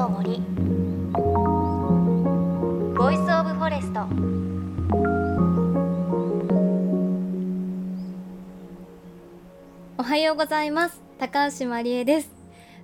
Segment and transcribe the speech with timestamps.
[0.00, 0.40] の森
[2.96, 4.00] Voice of Forest
[9.98, 11.02] おはようございます。
[11.18, 12.32] 高橋万里恵です。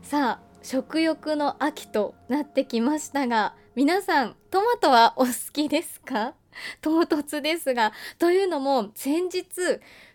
[0.02, 6.34] さあ食欲の秋となってきましたが皆さんトマトはお好きですか？
[6.82, 9.46] 唐突ですがというのも先日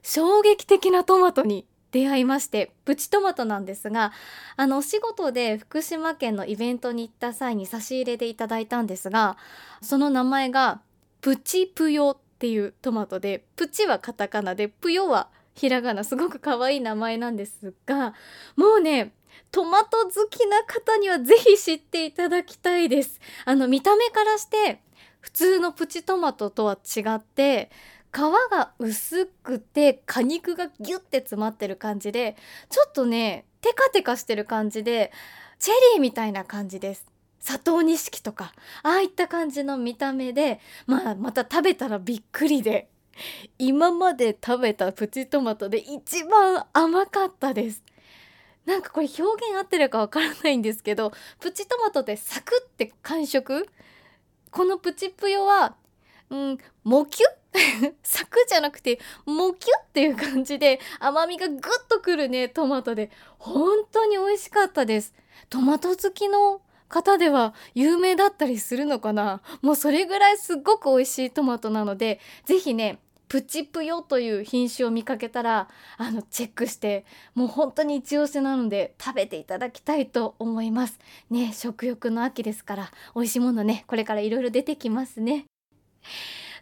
[0.04, 4.12] 衝撃的なトマトに出会いましてプチトマトなんですが
[4.56, 9.38] あのお仕事で福島県のイベントに行った際に差し入れでいただいたんですが
[9.82, 10.82] その名前が
[11.22, 18.14] プチプヨっていうトマトでプチはカタカナでプヨはひらがなすごく可愛い名前なんですが
[18.56, 19.14] もうね
[19.52, 23.20] トマト好きな方にはぜひ知っていただきたいです。
[23.46, 24.82] あの見た目からして
[25.20, 27.70] 普通のプチトマトとは違って
[28.12, 32.36] 皮が薄くて果肉がギュッて詰まってる感じで
[32.70, 35.12] ちょっとねテカテカしてる感じで
[35.60, 37.06] チェリーみたいな感じです。
[37.40, 38.54] 砂糖錦とか
[38.84, 42.88] ああいった感じの見た目でまあまた食べたらびっくりで
[43.58, 47.84] 今まで食べたプチトマトで一番甘かったです。
[48.66, 53.68] なんかこれ表現合ってるかわからないんですけどプチトマトってサクって感触
[54.52, 55.76] このプチプヨは
[56.30, 57.41] うんもキュッ
[58.04, 63.12] サクじゃなくてもキュッっていう感じで甘みがグッとくるねトマトで。
[63.38, 65.14] 本当に美味しかったです。
[65.50, 69.42] トマト好きの方では有名だったりするのかな。
[69.62, 81.00] もうそれぐらいすっごく美味しいトマトなので是非ねプチプヨという品種を見かけたらあのチェックしてもう本当に一押しなので食べていただきたいと思います。
[81.30, 85.46] ね食欲の秋ですから美味しいものねこれからいろいろ出てきますね。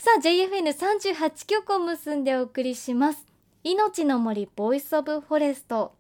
[0.02, 3.28] さあ JFN38 局を結んでお送りします。
[3.66, 5.94] いのちの森 Voice of Forest。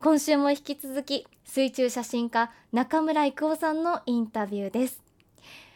[0.00, 5.02] 今週も引き続き水中写真家中村征夫さんのインタビューです。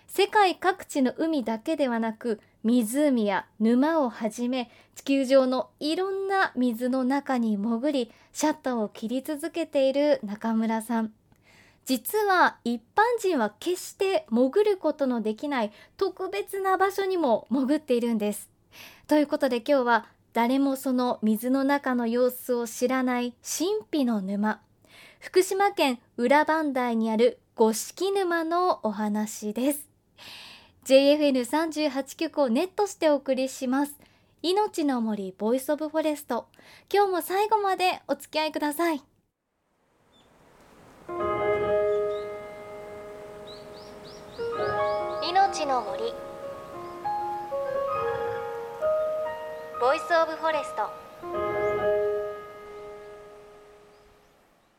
[0.07, 11.13] 世界各地の海だけではなく湖や沼をはじめ地球上のいろんな水の中に潜りシャッターを切り続けている中村さん。
[11.85, 18.49] 実は一般人は決して潜ることのできない特別な場所にも潜っているんです。
[19.09, 24.61] ということで今日は誰もその水の中の様子を知らない神秘の沼。
[25.19, 29.89] 福島県裏磐梯にある五色沼のお話です。
[30.87, 33.95] JFN38 局をネットしてお送りします。
[34.43, 36.47] いのちの森 Voice of Forest。
[36.93, 39.10] 今日も最後までお付き合いください。
[45.61, 46.05] いのちの森。
[49.79, 50.91] Voice of Forest。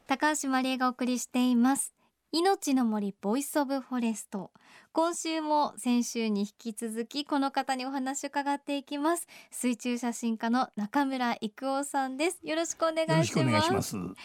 [0.08, 1.94] 高橋万里恵がお送りしています。
[2.31, 4.50] いのちの森 Voice of Forest。
[4.92, 9.28] 今週も先週に引き続きこの方にお話を伺っていきます。
[9.52, 12.40] 水中写真家の中村征夫さんです。
[12.42, 13.96] よろしくお願いします。
[13.96, 14.16] 今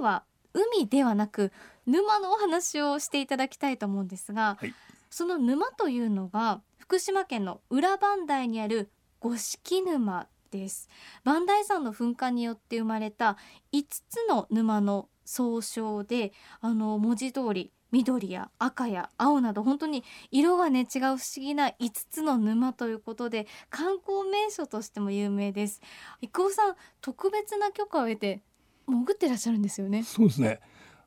[0.00, 1.52] 日は海ではなく
[1.86, 4.74] 沼のお話をしていただきたいと思うんですが、はい、
[5.12, 8.90] その沼というのが福島県の裏磐梯にある
[9.20, 10.88] 五色沼です。
[11.22, 13.36] 磐梯山の噴火によって生まれた
[13.72, 21.74] 5つの沼の総称であの文字通り緑や赤や青など本当に色がね違う不思議な5
[22.10, 25.82] つの沼ということで観光名所としても有名です。
[26.22, 28.42] 郁夫さん特別な許可を得て
[28.88, 30.04] 潜ってらっしゃるんですよね。
[30.04, 30.60] そうですね。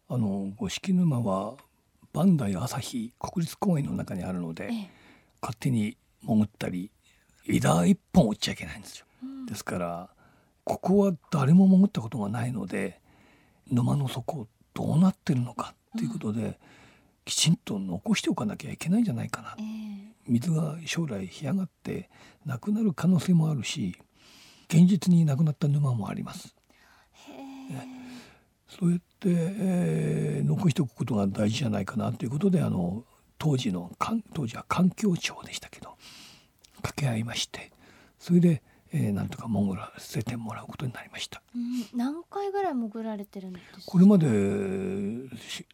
[0.08, 1.58] あの五色沼は
[2.16, 4.90] 磐梯朝日国立公園の中にあるので、ええ、
[5.42, 6.90] 勝手に潜ったり
[7.46, 10.10] 枝一本落ちちゃいけないんですよ、うん、ですから
[10.64, 13.02] ここは誰も潜ったことがないので
[13.70, 16.56] 沼の底どうなってるのかっていうことで、うん、
[17.26, 19.66] きちんと残しておかなきゃいけないんじゃないかな、えー、
[20.30, 22.10] 水が将来干上がって
[22.46, 23.98] なくなる可能性もあるし
[24.70, 26.56] 現実になくなった沼もあります。
[28.68, 33.04] そうやって、えー、残しておくことが大事じゃないかなということであの
[33.38, 33.92] 当時の
[34.34, 35.98] 当時は環境庁でしたけど
[36.78, 37.72] 掛け合いまして
[38.20, 38.62] それで
[38.94, 41.42] えー、なんとか潜らせてもらうことになりました。
[41.54, 43.92] うん、何回ぐらい潜られてるんですか？
[43.92, 44.26] これまで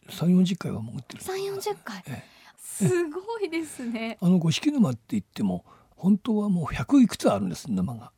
[0.10, 1.22] 三四十回は潜ってる。
[1.22, 4.18] 三四十回、えー、すごいですね。
[4.22, 5.66] あの五色沼って言っても
[5.96, 8.12] 本当はもう百いくつあるんです沼が。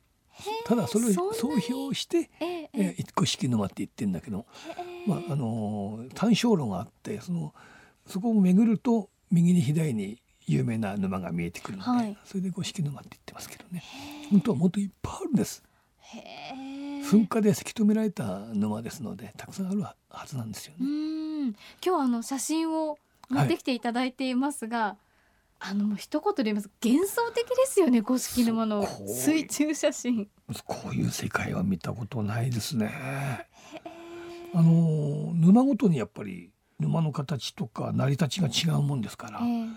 [0.65, 4.45] ただそれを総評して、えー、えー、五色沼って言ってんだけど、
[5.07, 7.53] まああの単焦路があってその
[8.07, 13.83] そこを巡ると右に左に有名な沼が見えてくるので、はい、それで五色沼って言ってますけどね。
[14.29, 15.63] 本当はもっといっぱいあるんです。
[17.09, 19.95] 噴火でせき止められた沼ですのでたくさんあるは
[20.25, 21.53] ずなんですよね。
[21.83, 22.97] 今日あの写真を
[23.29, 24.97] 持ってきていただいていますが、
[25.65, 26.69] あのもう一言で言います。
[26.83, 30.27] 幻想的ですよね五色沼の水中写真。
[30.65, 32.91] こういう世界は見たことないですね。
[34.53, 39.69] あの沼ごとにやっぱり沼の形とか成り立ちが違うもんですから、えー、や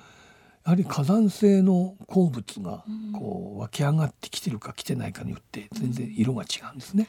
[0.64, 2.84] はり火山性の鉱物が
[3.14, 7.06] こう湧き上がってきてるか来てないかによって全然色が違うんですね。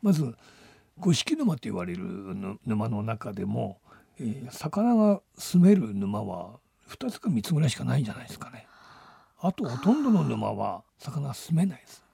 [0.00, 0.34] まず
[0.98, 2.02] 五色沼と言われる
[2.64, 3.78] 沼の中でも、
[4.18, 6.58] えー、魚が住める沼は
[6.90, 8.66] 2つか3つぐらいしかないんじゃないですかね。
[9.38, 12.04] あとほとんどの沼は魚は住めないです。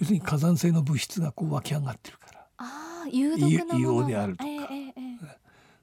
[0.00, 2.46] 要するに火山性の物質がこう湧き上がってるから。
[2.58, 4.50] ああ、有毒な硫黄であるとか。
[4.50, 4.92] えー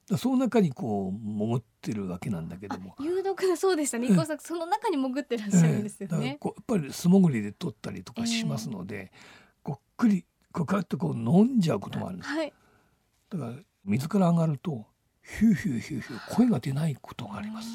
[0.09, 2.95] えー、その中にこう潜ってるわけなんだけども。
[2.99, 9.11] 有毒なそうでしたね、伊さんその中に潜ってらっしゃるんですよね、やっぱり素潜りで取ったりとかしますので、
[9.63, 10.25] ごっくり
[10.63, 12.53] こうやってこう飲んじゃうこともあるんです、はい、
[13.29, 13.53] だから
[13.83, 14.85] 水から上がると
[15.39, 17.67] ヒューヒューヒューヒュー声が出ないことがあります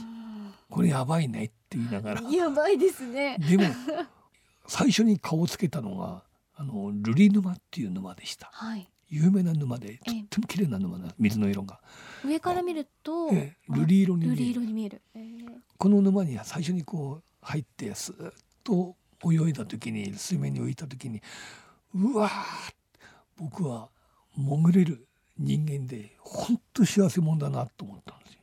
[0.70, 2.22] これやばいねって言いながら。
[2.30, 3.36] やばいですね。
[3.38, 3.64] でも
[4.66, 6.22] 最初に顔をつけたのが
[6.54, 11.80] あの瑠璃沼っていう沼でした、はい、有名な沼でとっても綺麗な沼な水の色が。
[12.24, 14.26] 上から見ると、ええ、瑠璃色に
[14.72, 15.02] 見える。
[15.14, 18.32] えー、この沼には最初にこう入ってスーッ
[18.62, 21.20] と泳いだ時に水面に浮いた時に
[21.94, 22.30] うわ
[23.36, 23.88] 僕は
[24.36, 25.06] 潜れる
[25.38, 28.40] 人間で本当幸せ者だなと思ったんですよ。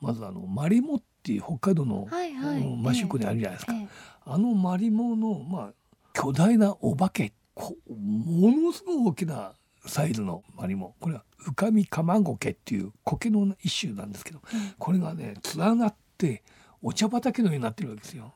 [0.00, 3.72] まずあのマリモっていう北海道の、はいはい、マシュクにあるじゃないですか。
[3.74, 3.88] ええ、
[4.24, 5.72] あのマリモのまあ
[6.12, 9.54] 巨大なお化けこものすごい大きな
[9.86, 10.94] サイズのマリモ。
[11.00, 16.44] これはウカミカマゴケっていう苔の一種なんですけど、うん、これがね連なって
[16.80, 18.32] お茶畑のようになってるわけですよ。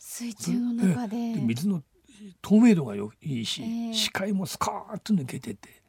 [0.00, 1.16] 水中の中で。
[1.16, 1.84] 水の
[2.42, 5.82] 透明度がよいいし、えー、視界もスカーッと抜けてて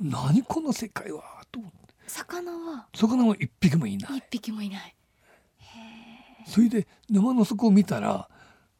[0.00, 1.78] 何この世界はと思って。
[2.08, 2.88] 魚は。
[2.92, 4.16] 魚は一匹もいない。
[4.18, 4.94] 一匹もいない
[6.46, 8.28] それで沼の底を見たら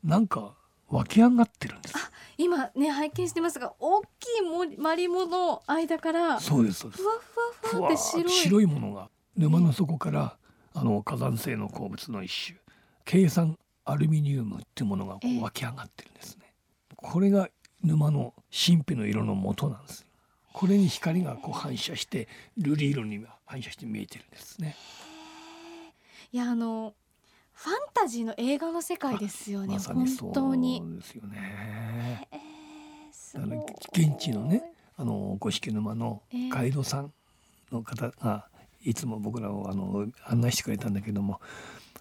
[0.02, 0.54] なんか
[0.88, 1.94] 湧き上がってるんです。
[2.38, 7.02] 今ね拝見してますが大きいマリモの間からそうですそうです。
[7.02, 8.30] ふわふわふわって白い。
[8.30, 10.36] 白いものが沼の底から、
[10.74, 12.58] あの火山性の鉱物の一種
[13.04, 16.52] 計算アルミニウムっていうものがこう湧き上がってるんですね、
[16.96, 17.48] これが
[17.82, 20.04] 沼の神秘の色の元なんです
[20.52, 22.28] これに光がこう反射して
[22.58, 24.76] 瑠璃色に反射して見えてるんですね。
[26.32, 26.94] いやあの
[27.58, 30.80] ファンタジーの映画の世界ですよね、ま、本当に。
[30.96, 34.62] ですよね、えー、現地のね
[34.96, 36.22] あの五色沼の
[36.52, 37.12] ガイドさん
[37.72, 38.46] の方が
[38.84, 41.40] いつも僕らをあの案内してくれたんだけども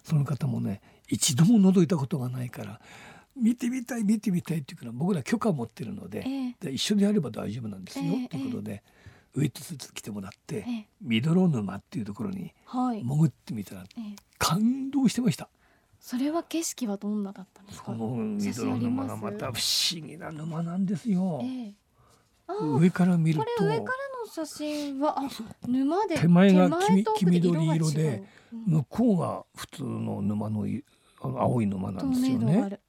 [0.03, 2.79] その方もね一度も覗いたことがないから
[3.35, 8.83] 見てみたい見てみたいっていうから僕ら許可を持ってるのでえー、で一緒にやれば大丈夫なんですよ、えー、ということで、
[9.35, 13.83] ウエットスーツ着てもらって、えー、ミドロ沼っていうところに潜ってみたら、
[14.37, 15.49] 感動してました。
[15.99, 17.85] それは景色はどんなだったんですか？
[17.85, 21.41] このミドロ沼がまた不思議な沼なんですよ。
[22.47, 23.85] 上から見ると上からの
[24.31, 25.17] 写真は
[25.67, 28.23] 沼で手前が黄黄緑色で、
[28.65, 30.65] 向こうが普通の沼の
[31.19, 32.79] 青い沼なんですよね。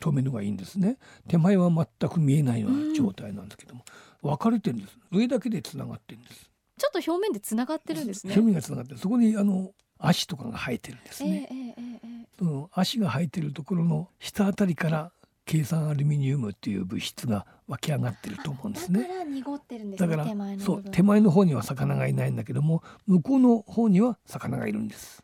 [0.00, 0.96] 透明度がいいんですね。
[1.28, 4.98] 手前は全く見えないような状態なんですけども、うん、分かれてるんです。
[5.10, 6.50] 上だけでつながってるんです。
[6.78, 8.32] ちょっと表面でつながってるんですね。
[8.34, 11.48] 表面がつながってそこにあの足とかが生えてるんですね。
[11.50, 15.12] えーえーえー、その足が生えてるところの下あたりから
[15.44, 19.02] 計算アルミニウムっていう物質が湧き上がってると思うんですね。
[19.02, 25.22] だから濁ってるんです、ね、だからそう手前の方には魚がいないんだけども向こうの方には魚がいるんです。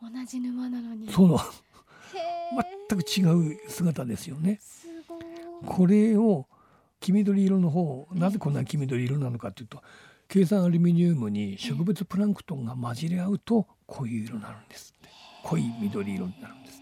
[0.00, 1.10] 同じ沼なのに。
[1.10, 1.38] その
[2.88, 4.60] 全く違う姿ですよね。
[5.66, 6.46] これを
[7.04, 9.82] 黄緑色の方なぜこんな黄緑色なのかというと
[10.26, 14.94] 計算アルミニウムに植物プランクトンが混じり合うとこういう色になるんです
[15.42, 16.80] 濃い緑色になるんです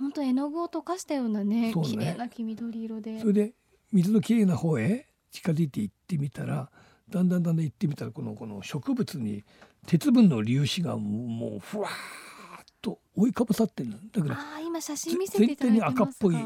[0.00, 3.20] 本当絵の具を溶かしたようなね綺麗な黄緑色で。
[3.20, 3.52] それで
[3.92, 6.68] 水のきれいな方へ近づいていってみたら
[7.08, 9.44] だんだんだんだん行ってみたらこのこの植物に
[9.86, 16.36] 鉄分の粒子がもうふわっと覆いかぶさってるだからあ今写真見せていただいて赤っぽい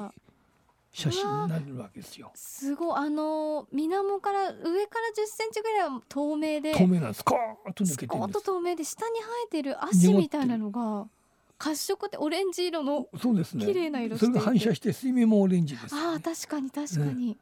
[0.96, 2.32] 写真になるわけですよ。
[2.34, 2.96] すごい。
[2.96, 4.64] あの水面から上から
[5.14, 7.22] 10センチぐらいは透明で透明なんです。
[7.22, 8.44] コーンと抜けてるんです。
[8.46, 11.06] 透明で下に生えてる足みたいなのが
[11.58, 13.66] 褐色ってオレンジ色のそうですね。
[13.66, 17.36] 綺麗な色それが反射して水面もオレンジです、ね、あ確かに確かに、ね、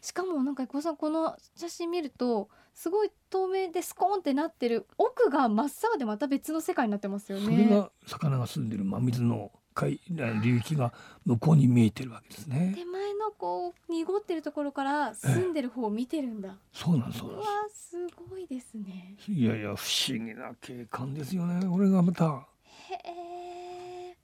[0.00, 4.86] しかもなんか小さんこの写真見るとすごい透明でスコーンってなってる。
[4.96, 7.44] 奥が真っ青でまた別の世界になってますよね。
[7.44, 10.00] それが魚が住んでる真水の海
[10.42, 10.92] 流域が
[11.26, 12.72] 向こうに見えてるわけですね。
[12.74, 16.56] 手前のこう濁ってるところから住んでる方を見てるんだ。
[16.72, 17.22] そうなんです。
[17.22, 19.16] うわすごいですね。
[19.28, 21.66] いやいや不思議な景観ですよね。
[21.68, 22.46] これがまた。
[22.88, 24.16] へえ。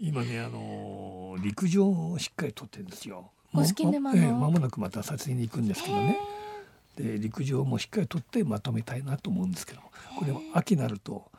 [0.00, 3.30] 今ねあの陸上をしっかり撮ってるんですよ。
[3.54, 4.34] 五色沼の。
[4.34, 6.18] まもなくまた撮影に行くんですけどね。
[6.96, 9.80] で陸上もしっかり撮ってまとめたいなと思うんですけど
[10.18, 11.30] これ秋になると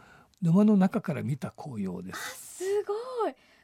[0.42, 2.64] 沼の中から見た紅葉です。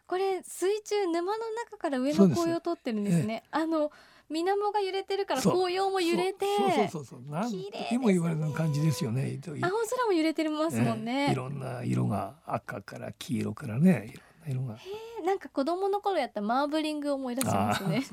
[0.07, 3.24] これ水中沼の中から上の紅葉を撮ってるんですね。
[3.24, 3.91] すええ、あの
[4.29, 7.57] 水面が揺れてるから紅葉も揺れてそうそうそうなんと
[8.00, 9.39] も言われる感じですよね。
[9.45, 14.13] 青空も揺れてますもんね、え、いろんな色が赤から黄色からね
[14.47, 14.75] いろんな色が。
[14.75, 17.97] へなんか子供の頃やったマーブリングを思い出しますね。
[17.97, 18.05] へえ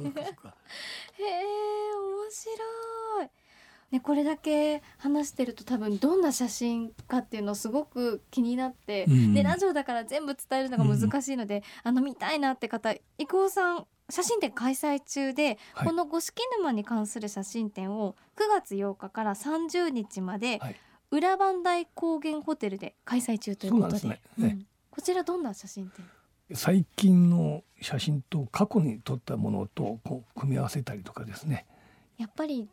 [1.94, 3.30] 面白い
[3.92, 20.76] ね、これだけ話してると多分どんな写真かっていうのすごく気になって、うん、でラジオだから全部伝えるのが難しいので、うん、あの見たいなって方郁夫さん写真展開催中で、はい、この五色沼に関する写真展を9月8日から30日まで、はい、
[21.10, 24.20] 裏磐梯高原ホテルで開催中ということで、ね。
[24.38, 26.04] うん、こちらどんな写真展？
[26.54, 31.66] 最近の写真と過去に撮ったものとこう組み合わせたりとかですね。
[32.18, 32.68] やっぱり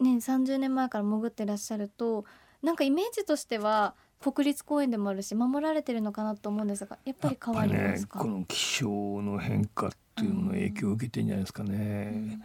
[0.00, 2.24] ね30年前から潜ってらっしゃると
[2.62, 8.88] なんかイメージとしては国立公園でもあるし守られてるのかなと思うんですがやっぱり変わりますか、ね、この気象
[9.22, 12.40] の変化っていうのの影響を受けてんじゃないですかね、うん、やっ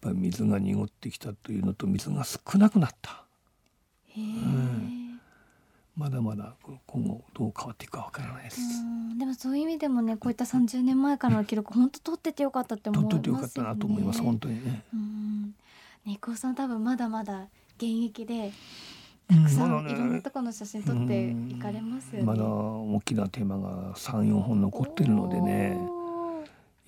[0.00, 3.24] ぱり水が濁ってきたというのと水が少なくなった、
[4.16, 5.20] うん、
[5.96, 6.54] まだまだ
[6.86, 8.60] 今後どう変わっていくかわからないです、
[9.18, 13.24] でもそういう意味でもねこういった30年前からの記録本当取っててよかったって思いますよね。
[13.24, 15.54] 取っててよかったなと思います本当にね、うん
[16.06, 17.48] ねこさん多分まだまだ
[17.78, 18.52] 現役で
[19.28, 22.22] たくさんいろんなところの写真撮っていかれますよね。
[22.22, 25.76] まだ大きなテーマが三四本残ってるのでね。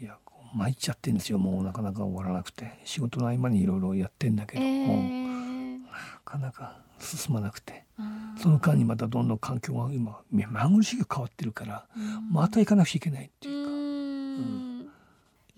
[0.01, 0.17] いや
[0.55, 1.39] 参っちゃってんですよ。
[1.39, 2.79] もうなかなか終わらなくて。
[2.85, 5.89] 仕事の合間にいろいろやってんだけど、えー、な
[6.25, 7.85] かなか進まなくて。
[8.41, 11.87] その間にまたどんどん環境が今目まぐるしく変わってるから
[12.31, 13.73] また行かなくちゃいけないっていうか。
[13.73, 14.68] うん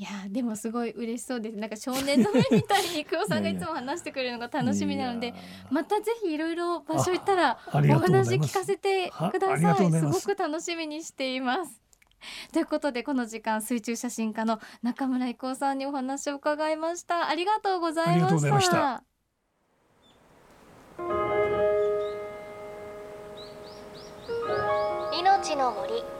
[0.00, 1.58] いやでもすごい嬉しそうです。
[1.58, 5.34] なんか少年の目みたいに久保さんがいつも話してくれるのが楽しみなので
[5.70, 9.92] またぜひいろいろ場所行ったらお話聞かせてください。
[9.92, 11.82] すごく楽しみにしています。
[12.50, 17.28] ということでこの時間水中写真家の中村征夫さんにお話を伺いました。
[17.28, 19.04] ありがとうございました。
[25.12, 26.19] いのちの森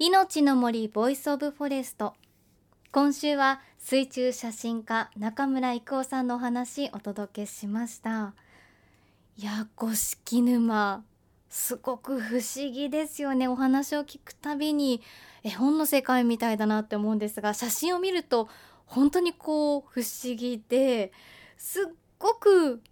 [0.00, 2.14] いのちの森 Voice of Forest。
[2.90, 8.34] 今週は水中写真家中村征夫さんのお話お届けしました。
[9.36, 11.04] いや五色沼。
[11.48, 13.46] すごく不思議ですよね。
[13.46, 15.00] お話を聞くたびに
[15.44, 18.48] 絵本の世界みたいだなって思うんですが写真を見ると
[18.86, 21.12] 本当にこう不思議で
[21.56, 21.84] すっ
[22.18, 22.82] ごく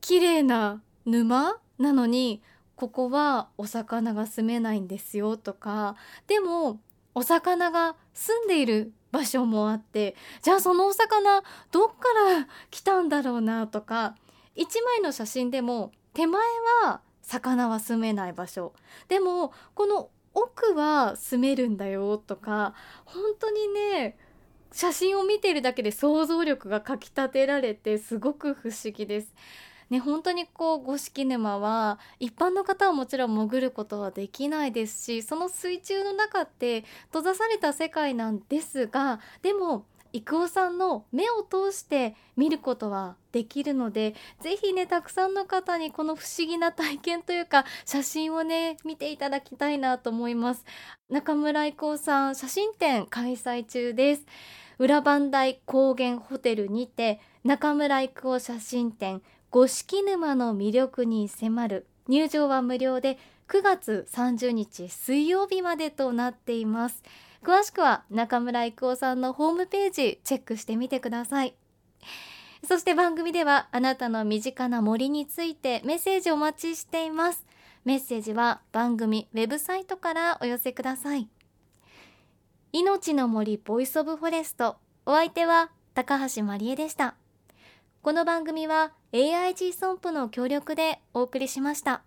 [0.00, 2.40] 綺麗な沼なのに
[2.82, 5.94] ここはお魚が住めないんですよとか
[6.26, 6.80] でも
[7.14, 11.94] お魚が住んでいる場所もあってじゃあそのお魚どっか
[12.40, 14.16] ら来たんだろうなとか
[14.56, 16.42] 1枚の写真でも手前
[16.82, 18.72] は魚は住めない場所
[19.06, 22.74] でもこの奥は住めるんだよとか
[23.04, 24.16] 本当にね
[24.72, 29.32] 写真を見ているだけで想像力がかきたてられてすごく不思議です。
[29.92, 39.84] ね、本当にこう五色沼は一般の方はもちろん潜ることはできないですしその水中の中って閉ざされた世界なんですがでも
[40.14, 50.64] 郁夫さんの目を通して見ることはできるのでぜひねたくさんの方にこの不思議な体験というか写真をね見ていただきたいなと思います。
[51.10, 54.24] 中村郁夫さん写真展開催中です。
[54.78, 59.20] 裏磐梯高原ホテルにて中村郁夫写真展
[59.52, 61.86] 五色沼の魅力に迫る。
[62.08, 63.18] 入場は無料で
[63.48, 67.02] 9月30日水曜日までとなっています。
[67.42, 71.54] 詳しくは中村征夫さんのホームページチェックしてみてください。
[72.66, 77.44] そして番組ではあなたの身近な森についてメッセージお待ちしています。
[77.84, 81.28] メッセージは番組ウェブサイトからお寄せください。
[82.72, 84.76] いのちの森 Voice of Forest。
[85.04, 87.16] お相手は高橋万里恵でした。
[88.04, 92.02] この番組は AIG ソンプの協力でお送りしました。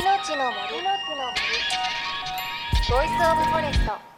[0.00, 0.84] 命の森。
[0.84, 1.40] の森。
[2.88, 4.09] ボイスオブフォレスト。